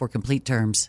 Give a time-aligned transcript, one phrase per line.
[0.00, 0.88] for complete terms.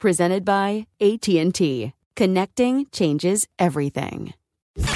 [0.00, 1.92] Presented by AT&T.
[2.16, 4.32] Connecting changes everything.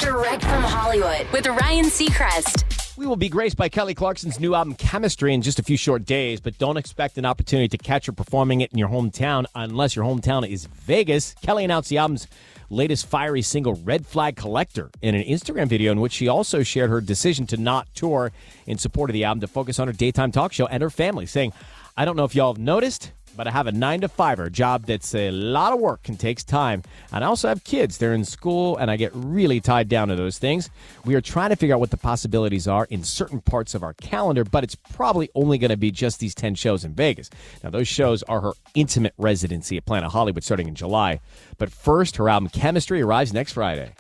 [0.01, 2.97] Direct from Hollywood with Ryan Seacrest.
[2.97, 6.07] We will be graced by Kelly Clarkson's new album Chemistry in just a few short
[6.07, 9.95] days, but don't expect an opportunity to catch her performing it in your hometown unless
[9.95, 11.35] your hometown is Vegas.
[11.43, 12.27] Kelly announced the album's
[12.71, 16.89] latest fiery single, Red Flag Collector, in an Instagram video in which she also shared
[16.89, 18.33] her decision to not tour
[18.67, 21.27] in support of the album to focus on her daytime talk show and her family,
[21.27, 21.53] saying,
[21.97, 24.85] I don't know if y'all have noticed, but I have a nine to fiver job
[24.87, 26.83] that's a lot of work and takes time.
[27.13, 27.99] And I also have kids.
[27.99, 30.71] They're in school, and I get really tied down to those things.
[31.05, 33.95] We are trying to figure out what the possibilities are in certain parts of our
[33.95, 37.31] calendar, but it's probably only going to be just these 10 shows in Vegas.
[37.63, 41.21] Now, those shows are her intimate residency at Planet Hollywood starting in July.
[41.59, 43.93] But first, her album Chemistry arrives next Friday.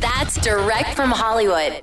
[0.00, 1.82] That's direct from Hollywood.